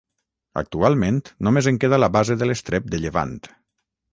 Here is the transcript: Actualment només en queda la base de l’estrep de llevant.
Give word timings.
Actualment 0.61 1.19
només 1.49 1.69
en 1.73 1.79
queda 1.83 1.99
la 2.01 2.09
base 2.17 2.39
de 2.41 2.51
l’estrep 2.51 2.89
de 2.95 3.03
llevant. 3.05 3.37